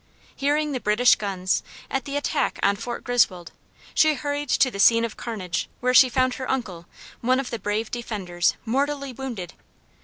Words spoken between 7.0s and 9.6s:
one of the brave defenders, mortally wounded.